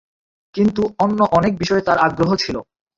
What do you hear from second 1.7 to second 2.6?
তার আগ্রহ ছিল।